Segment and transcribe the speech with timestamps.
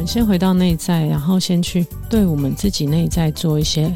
[0.00, 3.94] 们先回到内在，然后先去对我们自己内在做一些，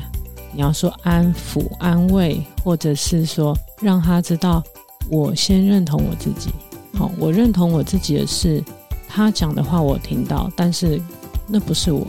[0.53, 4.63] 你要说安抚、安慰，或者是说让他知道，
[5.09, 6.51] 我先认同我自己。
[6.93, 8.63] 好，我认同我自己的是，
[9.09, 11.01] 他讲的话我听到，但是
[11.47, 12.07] 那不是我。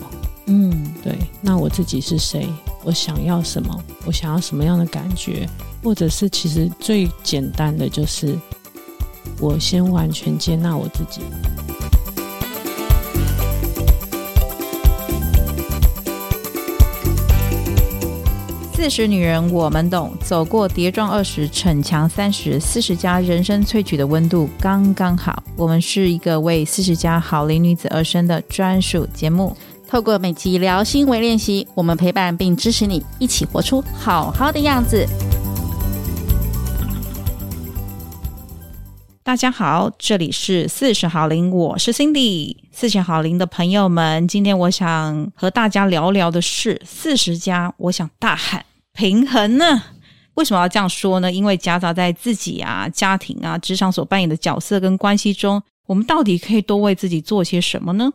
[0.47, 1.17] 嗯，对。
[1.39, 2.49] 那我自己是谁？
[2.83, 3.81] 我想要什么？
[4.05, 5.47] 我想要什么样的感觉？
[5.81, 8.37] 或者是其实最简单的就是，
[9.39, 11.21] 我先完全接纳我自己。
[18.75, 20.11] 四十女人，我们懂。
[20.21, 25.41] 走过跌撞二十，逞强三十，四十加人生萃取的温度刚刚好。
[25.55, 29.55] 我们是一个为四十加好龄女子而生的专属节目。
[29.87, 35.07] 透过每集聊心为练习，我们陪伴并支持你，一起活出好好的样子。
[39.35, 42.55] 大家好，这里是四十好龄，我是 Cindy。
[42.71, 48.65] 四十好龄的朋友们，今天我想和大家聊聊的是四十加，我想大喊。
[48.93, 49.83] 平衡呢？
[50.35, 51.29] 为什么要这样说呢？
[51.29, 58.09] 因为夹杂在自己啊、家庭啊、职场所扮演的角色跟关系中，我们到底可以多为自己做些什么呢？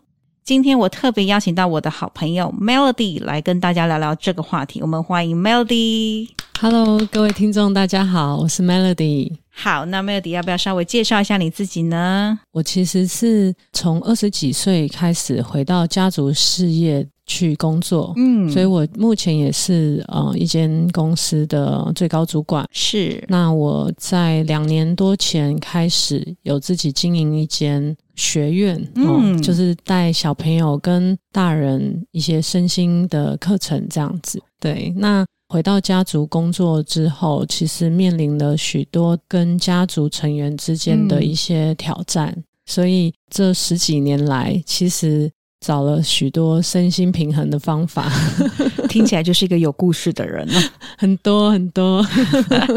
[0.50, 4.82] 今天我特别邀请到我的好朋友 Melody 来跟大家聊聊这个话题。
[4.82, 6.28] 我们欢迎 Melody。
[6.60, 9.32] Hello，各位听众，大家好，我是 Melody。
[9.52, 12.36] 好，那 Melody 要不要稍微介绍一下你自己呢？
[12.50, 17.06] 我其实是从二十几岁开始回到家族事业。
[17.30, 22.66] 去工作，嗯，所以我目前也是呃一间公司的最高主管。
[22.72, 34.42] 是，那我在两年多前开始有自己经营一间学院，嗯，呃、就是带小朋友跟大人一些身心的课程这样子。
[34.58, 45.30] 对，那回到家族工作之后，其实面临了许多跟家族成员之间的一些挑战，嗯、所以这十几年来，其实。
[45.60, 48.10] 找了许多身心平衡的方法，
[48.88, 50.60] 听起来就是一个有故事的人了，
[50.96, 52.04] 很多很多。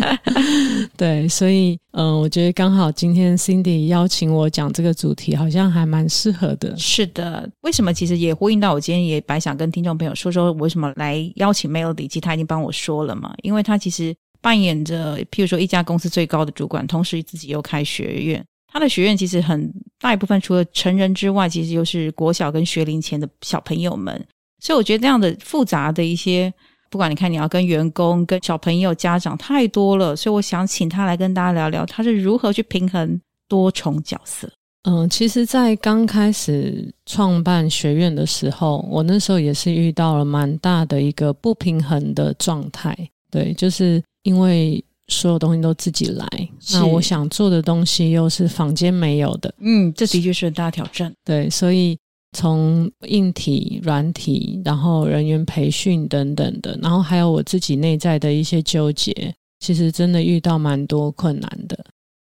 [0.97, 6.75] 对，所以嗯，我觉得刚好今天 Cindy 邀请我讲这个主题，好像还蛮适合的。
[6.77, 7.94] 是的，为什么？
[7.94, 12.07] 其实也呼应到我今天也白想跟听众朋友说说，为什么来邀请 Melody？
[12.07, 18.44] 其实他已经帮我说了嘛，因为他其实扮演着，譬如说一家公司最高的主管，同时自己又开学院。
[18.73, 24.19] 他的学院其实很大一部分，除了成人之外，其实又是国小跟学龄前的小朋友们。
[24.59, 26.51] 所以我觉得这样的复杂的一些，
[26.89, 34.51] 不管你看你要跟员工、跟小朋友、家长太多了，所以我想请他来跟大家聊聊，他是如何去平衡多重角色。
[34.85, 42.97] 嗯，其实，在刚开始创办学院的时候，我那时候也是遇到了蛮大的一个不平衡的状态。
[43.29, 44.83] 对，就是因为。
[45.07, 46.27] 所有东西都自己来，
[46.71, 51.13] 那我想做的东西又是坊间没有的，嗯，这的确是很大挑战。
[51.25, 51.97] 对，所以
[52.37, 59.13] 从硬体、软体，然后人员培训等等的，然后还有我自己内在的一些纠结，
[59.59, 61.77] 其实真的遇到蛮多困难的。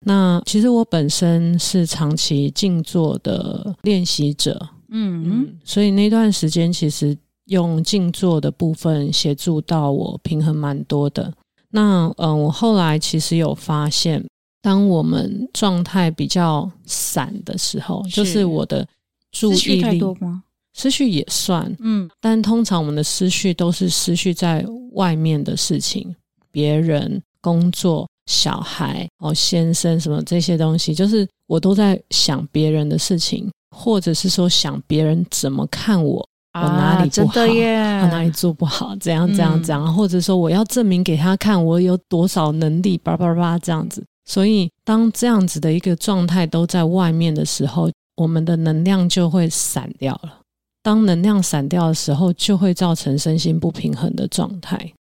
[0.06, 4.58] 那其实我本身是长期静坐的练习者，
[4.88, 7.14] 嗯嗯，所以那段时间其实
[7.44, 11.30] 用静坐的部分协助到我平衡蛮多的。
[11.70, 14.24] 那嗯，我后来其实有发现，
[14.60, 18.86] 当我们状态比较散的时候，是就是我的
[19.30, 20.42] 注意力思绪太多吗？
[20.72, 26.14] 思绪也算，嗯，但通常我们的思绪都是思绪在外面的事情，
[26.52, 36.26] 别人、工作、小孩、哦先生什么这些东西，就是我都在想别人的事情，或者是说想别人怎么看我。
[36.52, 37.40] 我哪里不好？
[38.02, 38.96] 我哪里做不好？
[38.96, 39.94] 怎样怎样怎样？
[39.94, 44.04] 或者说我要证明给他看我有多少能力，叭叭叭这样子。
[44.24, 50.38] 所以当这样子的一个状态都在外面的时候，我们的能量就会散掉了。
[50.82, 54.76] 当能量散掉的时候，就会造成身心不平衡的状态。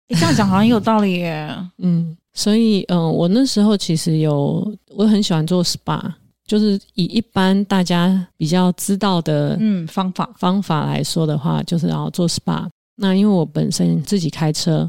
[0.08, 1.54] 你这样讲好像有道理耶。
[1.78, 6.12] 嗯，所以嗯，我那时候其实有，我很喜欢做 SPA。
[6.46, 12.66] 就是以一般大家比较知道的嗯方法方法来说的话，就是然后做 SPA。
[12.96, 14.88] 那因为我本身自己开车，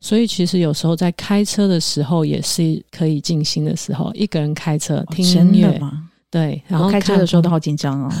[0.00, 6.10] 所以其实有时候在开车的时候也是可以静心的时候，一个人开车听音乐吗？
[6.30, 8.12] 对，然后开车的时候都好紧张哦。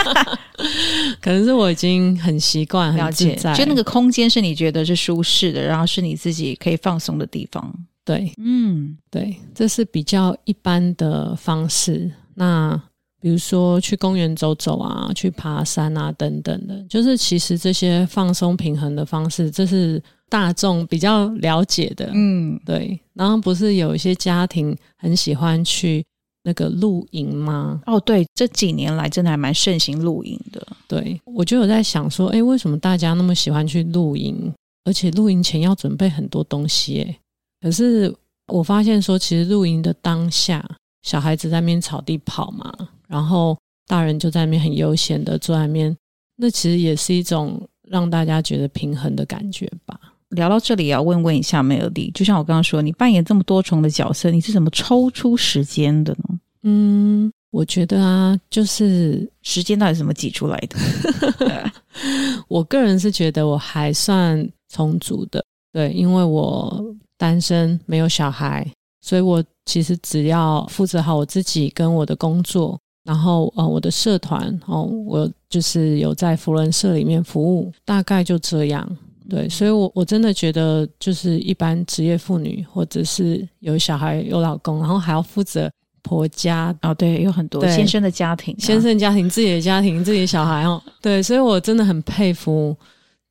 [1.20, 7.70] 可能是我已经很习惯，很自在，就那个空间是你觉得是舒适的，然后是你自己可以放松的地方。
[8.04, 12.10] 对，嗯，对，这是比较一般的方式。
[12.34, 12.80] 那
[13.20, 22.10] 比如说去公园走走啊，去爬山啊，等等的，就是其实这些放松平衡的方式，这是大众比较了解的。
[22.12, 23.00] 嗯，对。
[23.14, 26.04] 然后不是有一些家庭很喜欢去
[26.42, 27.80] 那个露营吗？
[27.86, 30.66] 哦，对，这几年来真的还蛮盛行露营的。
[30.86, 34.52] 对，我就有在想说，哎，为什么大家那么喜欢去露营？
[34.84, 37.18] 而且露营前要准备很多东西，哎，
[37.64, 38.14] 可是
[38.48, 40.62] 我发现说，其实露营的当下，
[41.00, 42.70] 小孩子在那边草地跑嘛，
[43.08, 43.56] 然后
[43.86, 45.96] 大人就在那边很悠闲的坐在那边，
[46.36, 49.98] 那其实也是一种让大家觉得平衡的感觉吧。
[50.28, 56.38] 聊到这里，要问问一下 Melody，就像我刚刚说，你扮演这么多重的角色，你是怎么抽出时间的呢？
[56.64, 61.72] 嗯，我觉得啊，就是时间到底是怎么挤出来的？
[62.46, 68.66] 我个人是觉得我还算充足的，对，因为我单身，没有小孩，
[69.00, 78.96] 所以我其实只要负责好我自己跟我的工作，然后呃，我的社团哦，我就是有在扶轮社里面服务，大概就这样。
[79.28, 85.70] 对，所以我，我我真的觉得，就是一般职业妇女，或者是有小孩、有老公，然后还要负责
[86.02, 92.76] 婆家哦，对，有很多先生的家庭、啊，先生家庭、自己的家庭、自己的小孩哦，对，所以我真的很佩服，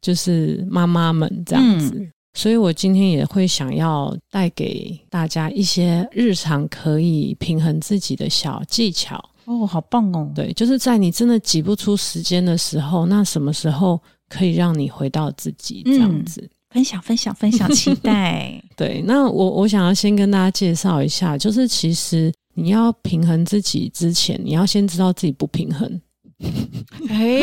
[0.01, 1.91] 就是妈妈们这样子。
[1.95, 10.31] 嗯、所以我今天也会想要带给大家一些日常可以平衡自己的小技巧哦，好棒哦！
[10.33, 14.00] 对，就是在你真的挤不出时间的时候，那什么时候？
[14.30, 18.59] 可以让你回到自己这样子，嗯、分享分享分享，期待。
[18.75, 26.01] 对，那我我想要先跟大家介绍一下，就是其实你要平衡自己之前，你要先知道自己不平衡。
[27.09, 27.39] 哎，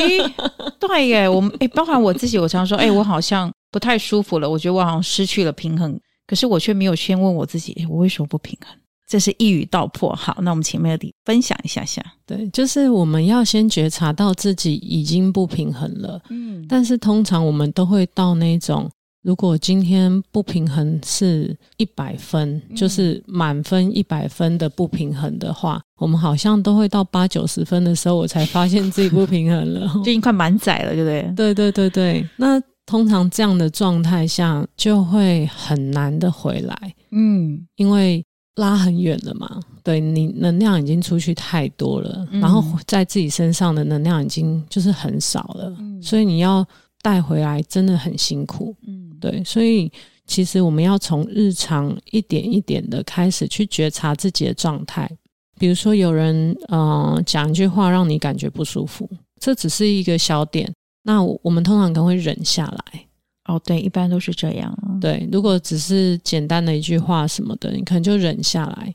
[0.80, 8.76] 对耶，我们哎，包含我自己，我常说，哎，我好像不太舒服了，我觉得我好像失去了平衡，可是我却没有先问我自己，哎，我为什么不平衡？
[9.08, 10.14] 这是一语道破。
[10.14, 12.00] 好，那我们请 Melody 分享一下下。
[12.24, 16.22] 对，就是我们要先觉察到自己已经不平衡了。
[16.28, 18.88] 嗯，但是通常我们都会到那种，
[19.24, 31.34] 如果今天不平衡是一百分，嗯、就是满分一百分的不平衡的话，我们好像都会到八九十分的时候，我才发现自己不平衡了， 就已经快满载了，对不对？
[31.34, 32.28] 对对对对。
[32.36, 36.94] 那通常这样的状态下，就会很难的回来。
[37.12, 38.24] 嗯，因为。
[38.56, 39.58] 拉很远了嘛？
[39.82, 46.66] 对，你能量已经出去太多了，嗯、然后在自己身上的能量已经就是很少了，嗯、所以你要
[47.00, 48.76] 带回来真的很辛苦。
[48.86, 49.90] 嗯，对，所以
[50.26, 55.10] 其实我们要从日常一点一点的开始去觉察自己的状态。
[55.58, 59.08] 比如说，有人嗯、呃、讲一句话让你感觉不舒服，
[59.40, 60.70] 这只是一个小点，
[61.02, 63.06] 那我们通常可能会忍下来。
[63.46, 64.72] 哦，对，一般都是这样。
[65.00, 68.94] 对，如果只是简单的一句话什么的，你可能就忍下来。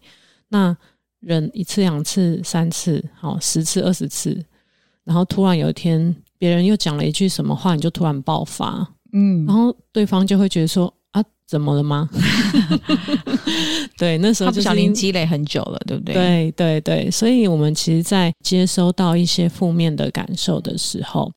[0.50, 0.76] 那
[1.20, 4.40] 忍一次、两次、三次，好，十次、二十次，
[5.04, 12.08] 然后突然有一天别人又讲了一句什么话，你就突然爆发，嗯，然后对方就会觉得说啊，怎么了吗？
[13.98, 16.14] 对，那时候就是小林积累很久了，对不对？
[16.14, 21.32] 对对对，所以我们其实，在接收到一些负面的感受的时候，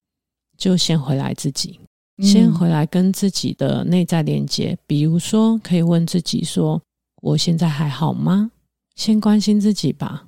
[0.59, 1.81] 就先回来自己。
[2.21, 6.83] 先回来跟自己的内在连接，比如说可以问自己说
[7.23, 8.51] ：“我现在还好吗？”
[8.97, 10.27] 先关心自己吧。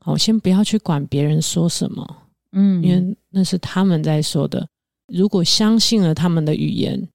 [0.00, 2.16] 好，先不要去管别人说什么，
[2.52, 4.68] 嗯，因为那是他们在说的。
[5.10, 7.08] 如果相信了他们的语言，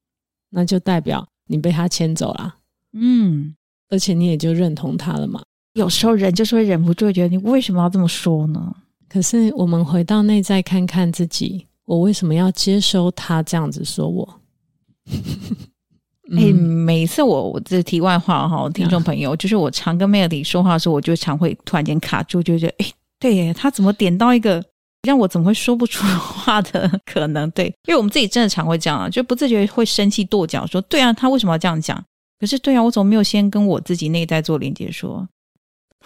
[0.49, 2.55] 那就代表你被他牵走了，
[2.93, 3.55] 嗯，
[3.89, 5.43] 而且你也就认同他了嘛。
[5.73, 8.75] 有时候人就是会忍不住觉得，你为什么要这么说呢？
[9.07, 11.67] 可是我们回到内在看看自己。
[11.85, 14.41] 我为什么要接收他这样子说我？
[16.35, 24.63] 哎、欸，每次我我这题外话哈，听众朋友，啊、就是我常跟 Melody 说话的时候，我就常会突然间卡住，就觉得哎，对耶，他怎么点到一个
[25.07, 27.49] 让我怎么会说不出话的可能？
[27.51, 32.03] 对，因为我们自己真的常会这样啊，就不自觉会生气跺脚，说对啊，他为什么要这样讲？
[32.39, 35.27] 可是对啊，我怎么没有先跟我自己内在做连接，说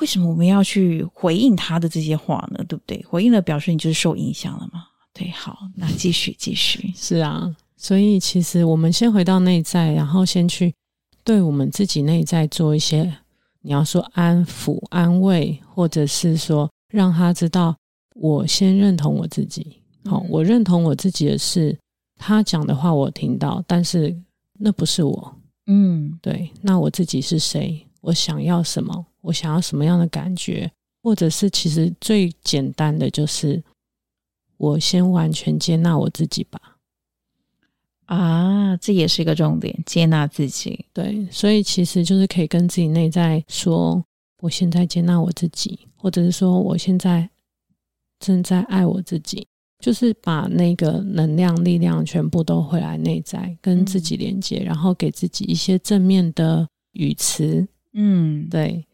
[0.01, 2.61] 为什么我们要去回应他的这些话呢？
[2.67, 3.01] 对不对？
[3.07, 4.83] 回应了，表示你就是受影响了嘛。
[5.13, 6.93] 对，好，那继续继续。
[6.95, 10.73] 是啊，所以其实我们先回到内在，然后先去
[11.23, 13.13] 对我们自己内在做一些，
[13.61, 17.75] 你要说安抚、安慰，或者是说让他知道，
[18.15, 19.81] 我先认同我自己。
[20.05, 21.77] 好，我认同我自己的事，
[22.15, 24.15] 他讲的话我听到，但是
[24.57, 25.35] 那不是我。
[25.65, 27.85] 嗯，对，那我自己是谁？
[28.01, 29.05] 我想要什么？
[29.21, 30.71] 我想要什么样的感觉？
[31.03, 33.61] 或者是其实最简单的就是。
[34.59, 36.59] 我先完全接纳我自己吧。
[38.05, 40.85] 啊，这也是一个重点，接纳自己。
[40.93, 44.03] 对，所以其实就是可以跟自己内在说
[44.41, 47.27] ：“我现在接纳我自己，或者是说我现在
[48.19, 49.47] 正在爱我自己。”
[49.79, 57.65] 就是把那个能量、力量全部都回来内在，跟自己连接，嗯、然后给自己一些正面的语词。
[57.93, 58.85] 嗯，对，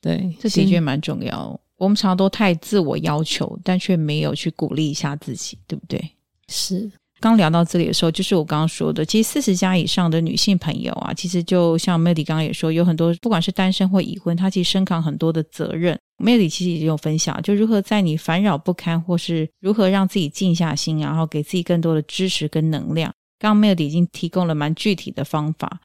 [0.00, 1.60] 对，这的确蛮重要。
[1.78, 6.10] 我们常常都太自我要求，但却没有去鼓励一下自己，对不对？
[6.48, 6.90] 是。
[7.20, 15.98] 刚聊到这里的时候，就是我刚刚说的，其实四十加以上的女性朋友啊，其实就像 Melody 刚刚也说，有很多不管是单身或已婚，她其实身扛很多的责任。
[16.22, 23.12] Melody 其实已经有分享，就如何在你烦扰不堪，或是如何让自己静下心，然后给自己更多的支持跟能量。
[23.40, 25.80] 刚刚 Melody 已经提供了蛮具体的方法。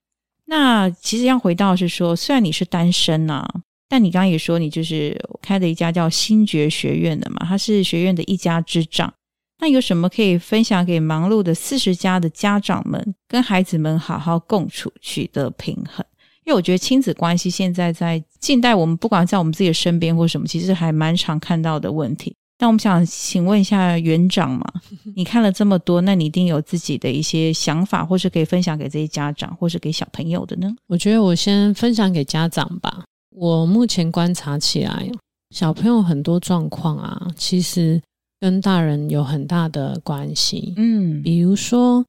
[0.45, 9.13] 那其实要回到是说，虽然你是单身呐、啊，但你刚刚也说你就是开的一家叫星爵学院的嘛，他是学院的一家之长。
[9.59, 16.05] 那有什么可以分享给忙碌的四十家的家长们，跟孩子们好好共处，取得平衡？
[16.45, 22.35] 因为我觉得亲子关系现在在近代，我们不管在我们自己的身边或什么，其实还蛮常看到的问题。
[22.59, 24.65] 那我们想请问一下园长嘛，
[25.15, 30.69] 你看了这么多，那你一定有自己的一些想法，或是可以分享给这些家长，或是给小朋友的呢？
[30.87, 33.05] 我觉得我先分享给家长吧。
[33.35, 35.11] 我目前观察起来，
[35.49, 38.01] 小朋友很多状况啊，其实。
[38.39, 42.05] 跟大人有很大的关系，嗯，比如说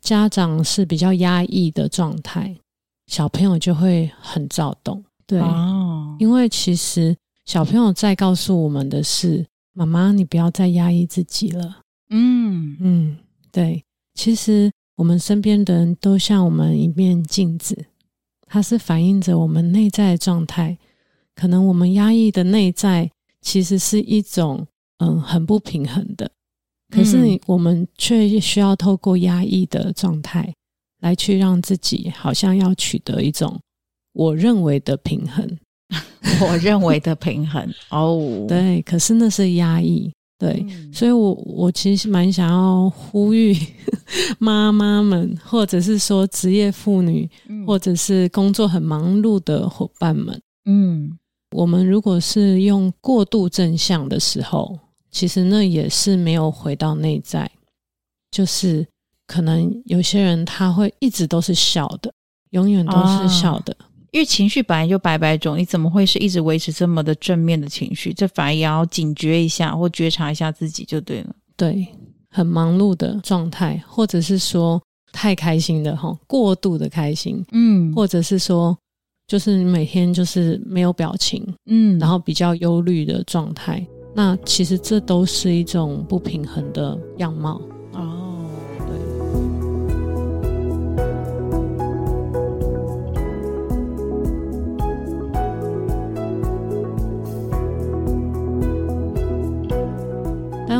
[0.00, 2.56] 家长是比较压抑的状态，
[3.06, 7.14] 小朋友就会很躁动，对，哦，因为其实
[7.44, 12.78] 小朋友在告诉我们的是，妈妈，你不要再压抑自己了，嗯。
[12.80, 13.18] 嗯，
[13.52, 17.84] 对，其实我们身边的人都像我们一面镜子，
[18.54, 20.78] 它是反映着我们内在的状态，
[21.34, 24.64] 可能我们压抑的内在其实是一种。
[24.98, 26.30] 嗯，很不平衡的。
[26.88, 30.54] 可是你，我们却需要透过压抑的状态
[31.00, 33.58] 来去让自己好像要取得一种
[34.12, 35.58] 我认为的平衡。
[36.40, 38.80] 我认为的平衡哦，对。
[38.82, 40.64] 可是那是压抑，对。
[40.68, 43.56] 嗯、所以我我其实蛮想要呼吁
[44.38, 51.18] 妈妈们，或者是说职业妇女，嗯、或者是工作很忙碌的伙伴们，嗯，
[51.52, 54.78] 我们如果是用过度正向的时候。
[55.10, 57.48] 其实那也是没有回到内在，
[58.32, 58.84] 就是
[59.28, 62.12] 可能有些人他会一直都是笑的，
[62.50, 68.14] 永远都是笑的，哦，因为情绪本来就百百种，你怎么会是一直维持这么的正面的情绪？
[68.14, 71.34] 这反而也要警觉一下或觉察一下自己就对了。
[71.56, 71.84] 对，
[72.30, 74.80] 很忙碌的状态，或者是说
[75.12, 78.78] 太开心的哈，过度的开心，嗯，或者是说
[79.26, 83.84] 就是你每天就是没有表情，嗯，然后比较忧虑的状态。
[84.14, 87.60] 那其实这都是一种不平衡的样貌
[87.94, 88.23] 哦，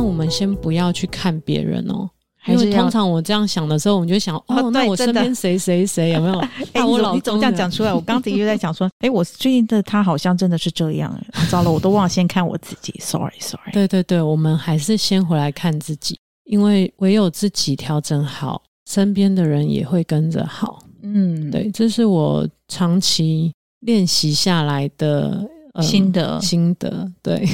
[0.04, 2.08] 我们先不要去看别人哦。
[2.46, 6.38] 因为通常我这样想的时候，我们就想哦，哦，那我身边谁谁谁有没有？
[6.74, 7.94] 哎、啊，我老你怎么这样讲出来？
[7.94, 11.18] 我刚才就在讲说， 哎，我最近的他好像真的是这样。
[11.50, 12.92] 糟了，我都忘了先看我自己。
[13.00, 13.72] Sorry，Sorry。
[13.72, 20.80] 对对对，我们还是先回来看自己，因为唯有自己调整好，身边的人也会跟着好。
[21.02, 27.10] 嗯，对，这是我长期练习下来的、呃、心得心得。
[27.22, 27.48] 对，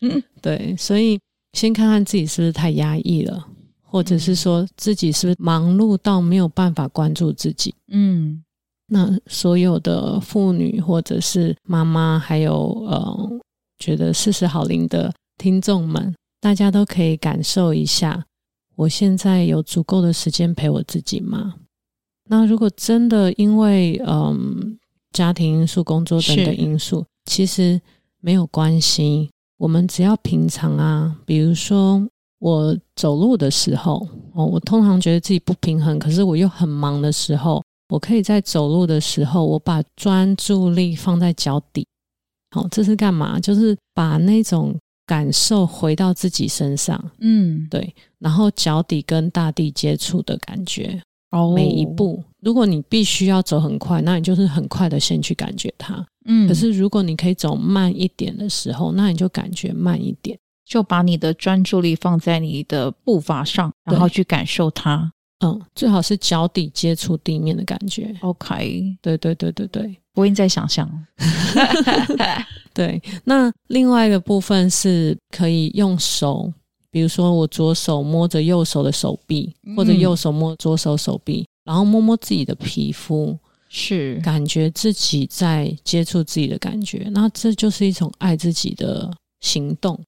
[0.00, 1.16] 嗯，对，所以
[1.58, 3.48] 先看看自己是不是太压抑了。
[3.90, 7.74] 或者是说自己是不是忙碌到没有办法关注自己？
[7.90, 8.44] 嗯，
[8.86, 13.40] 那所有的妇女或者是妈妈，还有呃，
[13.78, 18.26] 觉得四十好龄的听众们，大家都可以感受一下，
[18.76, 21.54] 我现在有足够的时间陪我自己吗？
[22.28, 24.56] 那如果真的因为嗯、呃、
[25.12, 27.80] 家庭因素、工作等等因素，其实
[28.20, 32.06] 没有关系，我们只要平常啊，比如说。
[32.40, 41.84] 我走路的时候，哦，我通常觉得自己不平衡，可是我又很忙的时候，我可以在走路的时候，我把专注力放在脚底，
[42.52, 43.40] 好，这是干嘛？
[43.40, 44.72] 就是把那种
[45.04, 60.38] 感受回到自己身上，嗯，对，然后脚底跟大地接触的感觉，哦，每一步，如果你必须要走很快，那你就是很快的先去感觉它，嗯，可是如果你可以走慢一点的时候，那你就感觉慢一点。
[60.64, 65.10] 就把你的专注力放在你的步伐上，然后去感受它。
[65.42, 68.14] 嗯，最好是脚底接触地面的感觉。
[68.20, 70.86] OK，对对对对对，不用再想象。
[72.74, 76.52] 对，那另外一个部分是可以用手，
[76.90, 84.18] 比如说我左手摸着右手的手臂，或者右手摸左手手臂，嗯、然后摸摸自己的皮肤，是。
[84.24, 87.10] 感觉自己在接触自己的感觉。
[87.12, 90.00] 那这就是一种爱自己的行动。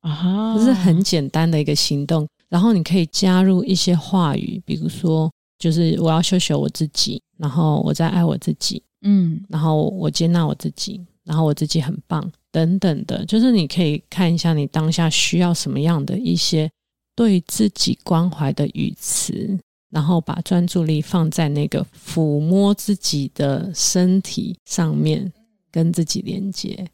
[0.00, 16.68] 啊，这是很简单的一个行动，然后你可以加入一些话语，比如说，就是我要修修我自己，然后我在爱我自己，嗯，然后我接纳我自己，然后我自己很棒，等等的，就是你可以看一下你当下需要什么样的一些
[17.14, 19.56] 对自己关怀的语词，
[19.96, 25.32] 然后把专注力放在那个抚摸自己的身体上面，
[25.72, 26.86] 跟自己连接。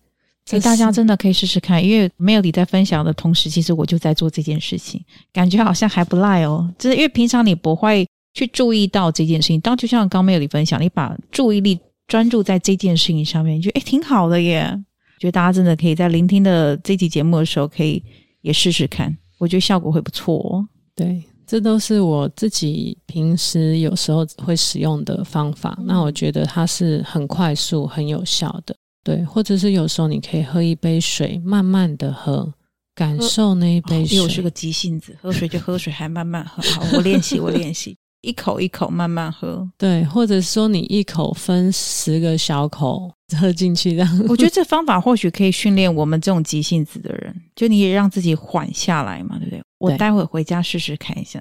[0.47, 6.73] 所以大家真的可以试试看，因为 Melody 在分享的同时，其实我就在做这件事情，感觉好像还不赖哦。
[6.79, 14.81] 就是因为平常你不会去注意到这件事情，当就像刚 Melody 分享，你把注意力专注在这件事情上面，你觉得诶挺好的耶。
[15.19, 18.01] 觉得大家真的可以在聆听的这期节目的时候，可以
[18.43, 20.69] 也试试看，我觉得效果会不错哦。
[20.95, 21.21] 对，
[21.53, 25.79] 这都是我自己平时有时候会使用的方法。
[25.85, 28.75] 那我觉得它是很快速、很有效的。
[29.05, 32.51] 对，或者是有时候你可以喝一杯水，慢慢的喝，
[32.95, 34.19] 感受那一杯水。
[34.23, 36.63] 我是个急性子，喝水就喝水，还慢慢喝。
[36.71, 39.69] 好，我练习，我练习，一口一口慢慢喝。
[39.77, 44.25] 对，或者说你一口分十个小口喝进去，这样。
[44.27, 49.62] 我觉得这方法或许可以训练我们这种急性子的人，就你也让自己缓下来嘛，对不对？
[49.83, 51.41] 我待会回家试试看一下。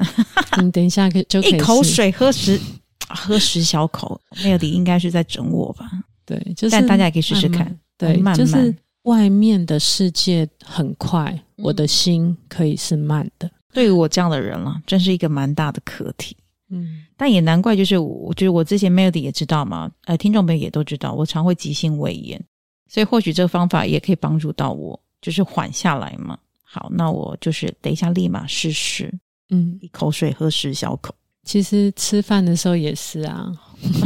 [0.62, 2.60] 你 等一下可以 一口水喝十，
[3.08, 5.90] 喝十小口，，Melody 应该是在整我吧。
[6.26, 7.78] 对，就是，但大家也可以试试看。
[7.98, 13.50] 对，慢慢就是外面的世界很快，嗯，我的心可以是慢的。
[13.74, 16.36] 对于我这样的人了，真是一个蛮大的课题。
[16.70, 22.42] 嗯，但也难怪，就是我觉得我之前 Melody 也知道嘛，呃，听众朋友也都知道，我常会急性胃炎，
[22.90, 26.38] 所以或许这个方法也可以帮助到我，就是缓下来嘛。
[26.72, 29.12] 好，那我就是等一下立马试试。
[29.50, 31.14] 嗯，一口水喝十小口。
[31.44, 33.52] 其实吃饭的时候也是啊，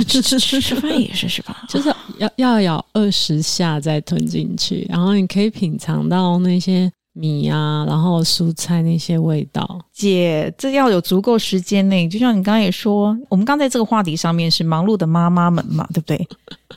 [0.08, 1.66] 吃吃吃吃饭也是是吧？
[1.70, 9.80] 就是要要咬二十下再吞进去，然后你可以品尝到那些米啊，然后蔬菜那些味道。
[9.92, 16.28] 姐，这要有足够时间内，就像你刚刚也说，我们刚在这个话题上面是忙碌的妈妈们嘛，对不对？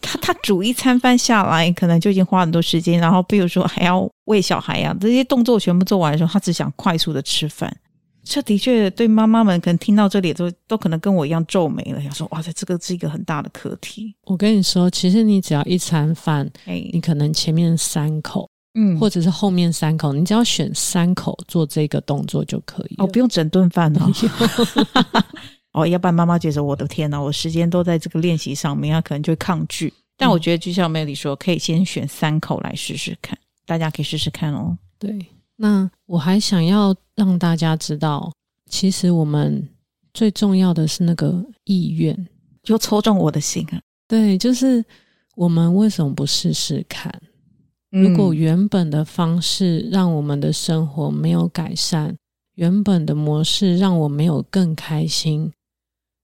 [0.03, 7.75] 她她煮一餐饭下来，可能就已经花很多时间，然后比如说还要喂小孩呀、啊，这些动作全部做完的时候，他只想快速的吃饭。
[8.23, 14.15] 这的确对妈妈们可能听到这里都都可能跟我一样皱眉了，想说哇塞，这个是一个很大的课题。
[14.27, 22.97] 我跟你说，其实你只要一餐饭，哎，你可能前面三口，嗯，或者是后面三口，你只要选三口做这个动作就可以。
[22.99, 24.13] 哦，不用整顿饭哦。
[25.73, 29.91] 哦，要不然妈妈觉得我的天哪，我时间都在这个练习上面，她可能就会抗拒。
[30.19, 34.77] 但我觉得就像 Melody 说，可以先选三口来试试看，大家可以试试看哦。
[34.99, 35.27] 对。
[35.61, 38.33] 那我还想要让大家知道，
[38.71, 39.69] 其实我们
[40.15, 42.29] 最重要的是那个意愿，
[42.63, 43.81] 就戳中我的心啊！
[44.07, 44.85] 对，就是
[45.35, 47.13] 我们为什么不试试看？
[47.91, 52.17] 如果原本的方式让我们的生活没有改善，
[52.55, 55.53] 原本的模式让我没有更开心，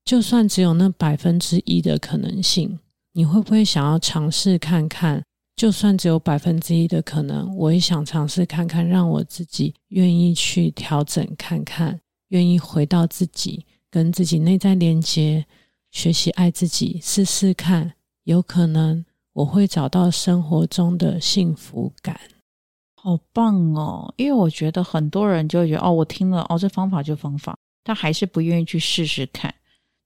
[0.04, 2.78] 就算只有那百分之一的可能性，
[3.14, 5.24] 你会不会想要尝试看看？
[5.64, 11.98] 就算只有百分之一的可能，我也想尝试看看，让我自己愿意去调整看看，
[12.28, 15.46] 愿意回到自己，跟自己内在连接，
[15.90, 22.20] 学习爱自己，试试看，有可能我会找到生活中的幸福感。
[22.96, 24.12] 好棒哦！
[24.18, 29.54] 因为我觉得很多人就觉得，哦，我听了，哦，这方法就方法，但还是不愿意去试试看。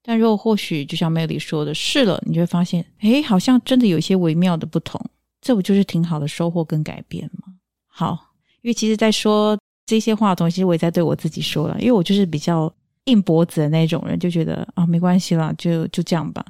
[0.04, 5.04] 但如果或许就像 Melly 说的，试了，你就会发现，诶，好像真的有一些微妙的不同。
[5.40, 7.54] 这不就是挺好的收获跟改变吗？
[7.86, 8.18] 好，
[8.62, 11.76] 因为其实，在说这些话的东西，我也在对我自己说了。
[11.80, 12.72] 因为我就是比较
[13.04, 16.44] 硬脖子的那种人，就觉得啊，没关系啦，就就这样吧。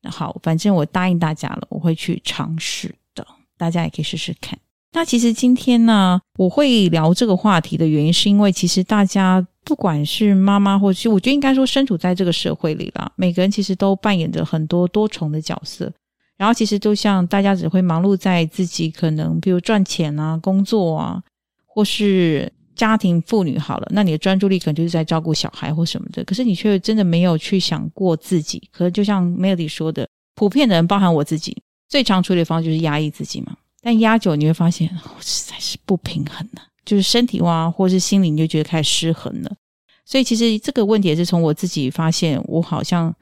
[0.00, 3.26] 那好，反正我答应大家了，我会去尝试的。
[3.56, 4.58] 大家也可以试试看。
[4.92, 15.92] 那其实今天呢，我会聊这个话题的原因，是因为其实大家不管是妈妈，或是我觉得应该说身处在这个社会里啦，每个人其实都扮演着很多多重的角色。
[16.38, 21.20] 然后其实就像大家只会忙碌在自己可能，比如赚钱啊、工作啊，
[21.66, 26.22] 或是家庭妇女好了，那你的专注力可能就是在照顾小孩或什么的。
[26.22, 28.62] 可是你却真的没有去想过自己。
[28.70, 33.56] 可是就像 Melody 说的，普遍的人，包含我自己，最常处理的方式就是压抑自己嘛。
[33.82, 39.50] 但压久你会发现，哦，实在是不平衡了，就是身体哇，或是心灵就觉得开始失衡了。
[40.04, 43.12] 所以其实这个问题也是从我自己发现，我好像。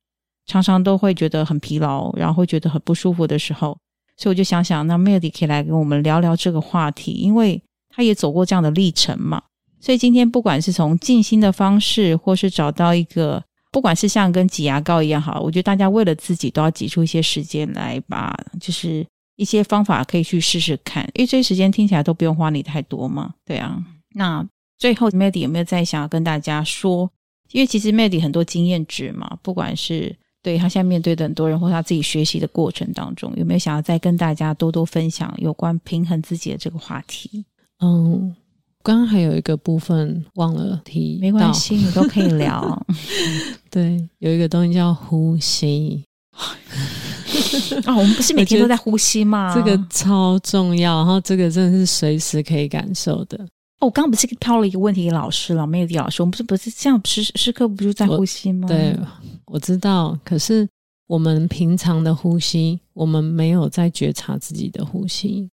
[0.47, 3.77] 常常都会觉得很疲劳，然后会觉得很不舒服的时候，
[4.17, 9.43] 所以我就想想，那 Melody 可以来跟我们聊聊这个话题，因为他也走过这样的历程嘛。
[9.81, 19.07] 所以今天不管是从静心的方式，或是找到一个，不管是像跟挤牙膏一样好，我觉得大家为了自己都要挤出一些时间来，把就是
[19.37, 23.35] 一些方法可以去试试看，因为这些时间听起来都不用花你太多嘛。
[23.45, 23.79] 对啊，
[24.15, 24.45] 那
[24.79, 27.11] 最后 Melody 有没有再想要跟大家说？
[27.53, 37.45] 因为其实 Melody 很多经验值嘛，不管是对他现在面对的很多人，或他自己学习的过程当中，有没有想要再跟大家多多分享有关平衡自己的这个话题？
[37.81, 38.33] 嗯，
[38.85, 42.81] 刚刚还有一个部分忘了提，没关系，你都可以聊。
[43.69, 46.05] 对，有一个东西叫呼吸。
[47.85, 49.51] 啊、哦，我们不是每天都在呼吸吗？
[49.53, 53.37] 这个超重要，然后这个真的是随时可以感受的。
[53.81, 58.69] 哦，我刚刚不是抛了一个问题给老师了，没有给老师，我们不是不是这样，时时刻不就在呼吸吗？
[58.69, 58.97] 对，
[59.47, 60.19] 我知道。
[60.25, 60.69] 可是
[61.07, 65.49] 我们平常的呼吸，我们没有在觉察自己的呼吸，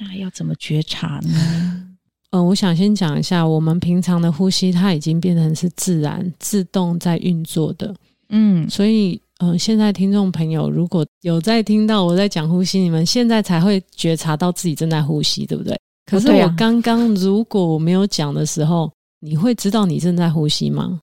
[0.00, 1.30] 那要怎么觉察呢？
[1.32, 1.96] 嗯、
[2.32, 7.94] 呃，我想先讲一下，我们平常的呼吸，它已经变成是自然、自动在运作的。
[8.28, 9.20] 嗯，所以。
[9.40, 15.78] 嗯、呃，现在听众朋友如果有在听到我在讲呼吸，你们现在才会觉察到自己正在呼吸，对不对？
[16.06, 20.98] 可是我刚刚如果我没有讲的时候，你会知道你正在呼吸吗？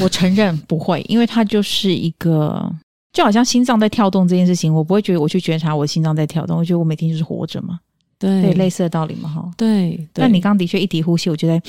[0.00, 2.70] 我承认不会，因为它就是一个，
[3.12, 7.78] 就好像心脏在跳动这件事情，我不会觉得我去觉察我心脏在跳动，我觉得我每天就是活着嘛，
[8.18, 10.08] 对，对，类似的道理嘛，哈，对。
[10.12, 11.60] 但你刚刚的确一提呼吸，我觉得。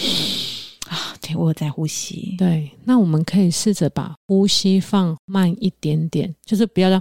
[0.90, 2.34] 啊，对，我有在呼吸。
[2.36, 7.00] 对，那我们可以试着把呼吸放慢一点点，就是不要让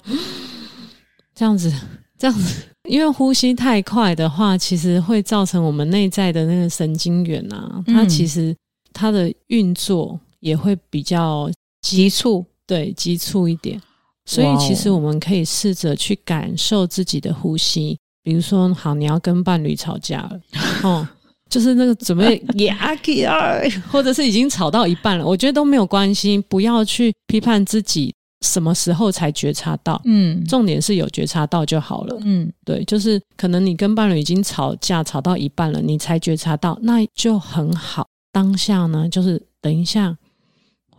[1.34, 1.72] 这样子，
[2.18, 8.54] 这样子，因为呼吸太快的话，其实会造成我们内在的那个神经元啊，它其实
[8.92, 11.50] 它的运作也会比较
[11.82, 13.80] 急促，对，急促一点。
[14.26, 20.40] 所以，其实我们可以试着去感受自己的呼吸，比如说，好，你要跟伴侣吵架了，
[20.84, 21.08] 哦。
[21.48, 38.06] 就是那个准备牙起来，或者是已经吵到一半了，我觉得都没有关系，不要去批判自己什么时候才觉察到，嗯，重点是有觉察到就好了，嗯，对，就是可能你跟伴侣已经吵架吵到一半了，你才觉察到，那就很好。
[38.30, 40.14] 当下呢，就是等一下，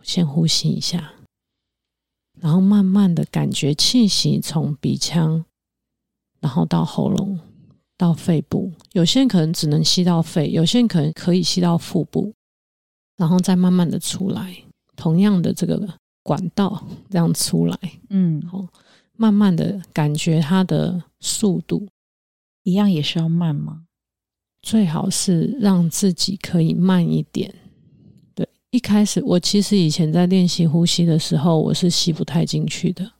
[0.02, 1.12] 先呼吸一下，
[2.40, 5.44] 然后慢慢的感觉气息从鼻腔，
[6.40, 7.38] 然后到喉咙。
[7.96, 12.32] 到肺部，有些人可能只能吸到肺，有些人可能可以吸到腹部，
[13.18, 14.56] 然后再慢慢的出来。
[14.96, 15.86] 同样的这个
[16.22, 18.66] 管道这样出来，嗯，好，
[19.18, 21.86] 慢慢的感觉它的速度
[22.62, 23.84] 一样也是要慢吗？
[24.62, 27.54] 最好是让自己可以慢一点。
[28.70, 33.12] 对，一开始我其实以前在练习呼吸的时候，我是吸不太进去的。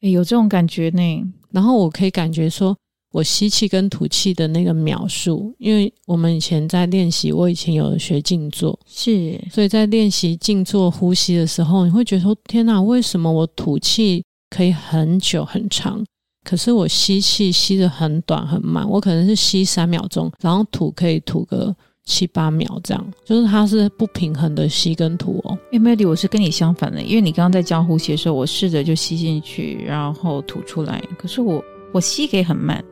[0.00, 1.32] 诶，有这种感觉呢。
[1.50, 2.76] 然后我可以感觉说。
[3.12, 16.04] 我吸气跟吐气的那个秒数，因为我们以前在练习，我以前有学静坐，是，所以在练习静坐呼吸的时候，你会觉得说：天哪，为什么我吐气可以很久很长，
[16.44, 18.86] 可是我吸气吸得很短很慢？
[18.86, 21.74] 我可能是吸三秒钟，然后吐可以吐个
[22.06, 25.58] 七八秒，这样，就是它是不平衡的吸跟吐哦。
[25.70, 32.82] 因为 Melody，我是跟你相反的，因为你刚刚在教呼吸的时候，我试着就吸进去，然后吐出来，可是我我吸给很慢。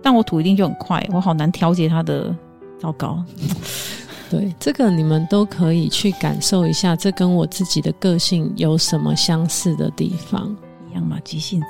[0.00, 2.32] 但我吐一定就很快，我好难调节它的，
[2.78, 3.20] 糟糕。
[4.30, 10.54] 对，这个你们都可以去感受一下，这跟我自己的个性有什么相似的地方？
[10.90, 11.60] 一样嘛，急性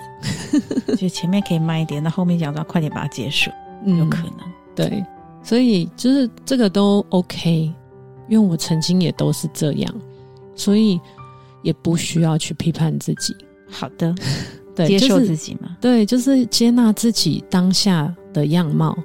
[0.51, 3.51] 子， 就前面可以慢一点，那后面讲到快点把它结束，
[3.87, 4.41] 有可能。
[4.41, 5.05] 嗯，对，
[5.49, 7.73] 所以就是这个都 OK，
[8.29, 9.95] 因为我曾经也都是这样，
[10.55, 11.01] 所以
[11.63, 13.35] 也不需要去批判自己。
[13.71, 14.15] 好的。
[14.77, 15.75] 对，接受自己嘛？
[15.81, 18.97] 对，就是接纳自己当下的样貌，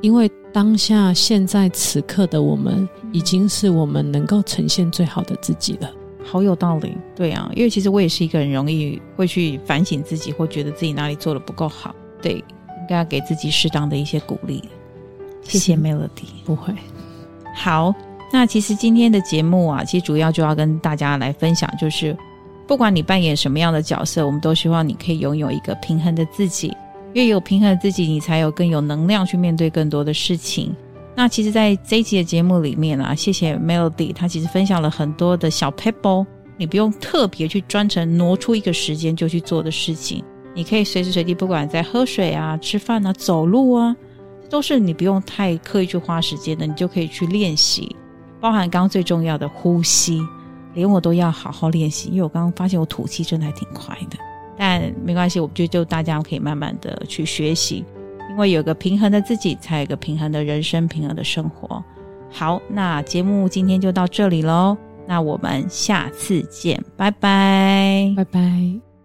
[0.00, 5.90] 因为当下现在此刻的我们，已经是我们能够呈现最好的自己了。
[6.24, 11.94] 好有道理，对啊，因为其实我也是一个很容易会去反省自己，或觉得自己哪里做的不够好。
[12.22, 14.64] 对，应该要给自己适当的一些鼓励。
[15.42, 16.74] 谢谢 Melody，不会。
[17.54, 17.94] 好，
[18.32, 22.16] 那其实今天的节目啊，其实主要就要跟大家来分享，就是。
[22.68, 26.76] 不管你扮演什么样的角色，我们都希望你可以拥有一个平衡的自己。
[27.12, 30.74] 越有平衡的自己，你才有更有能量去面对更多的事情。
[31.14, 40.20] 那其实，在这一集的节目里面啊，谢谢 Melody，她其实分享了很多的小 pebble，，你不用特别去专程挪出一个时间就去做的事情。
[40.52, 43.94] 你可以随时随地，不管在喝水啊、吃饭啊、走路啊，
[44.48, 47.94] 都是你不用太刻意去花时间的，你就可以去练习。
[48.40, 50.20] 包含刚刚最重要的呼吸。
[50.74, 54.18] 连我都要好好练习，因为我刚刚发现我吐气真的还挺快的，
[54.58, 57.82] 但没关系，我觉得就大家可以慢慢的去学习，
[58.28, 61.82] 因为有个平衡的自己，才有个平衡的人生，平衡的生活。
[62.30, 68.95] 好，那节目今天就到这里喽，那我们下次见，拜拜，拜拜。